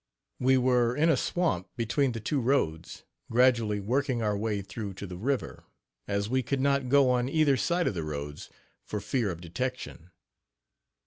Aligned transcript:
We 0.39 0.57
were 0.57 0.95
in 0.95 1.09
a 1.11 1.15
swamp 1.15 1.67
between 1.75 2.13
the 2.13 2.19
two 2.19 2.41
roads, 2.41 3.03
gradually 3.29 3.79
working 3.79 4.23
our 4.23 4.35
way 4.35 4.63
through 4.63 4.95
to 4.95 5.05
the 5.05 5.15
river, 5.15 5.65
as 6.07 6.27
we 6.27 6.41
could 6.41 6.59
not 6.59 6.89
go 6.89 7.11
on 7.11 7.29
either 7.29 7.53
of 7.53 7.93
the 7.93 8.03
roads 8.03 8.49
for 8.83 8.99
fear 8.99 9.29
of 9.29 9.41
detection. 9.41 10.09